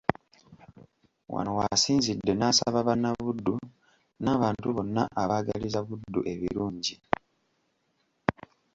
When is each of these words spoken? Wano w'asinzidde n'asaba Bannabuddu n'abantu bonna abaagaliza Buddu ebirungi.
Wano 1.33 1.51
w'asinzidde 1.57 2.31
n'asaba 2.35 2.79
Bannabuddu 2.87 3.55
n'abantu 4.23 4.65
bonna 4.75 5.03
abaagaliza 5.21 5.79
Buddu 5.87 6.19
ebirungi. 6.33 6.95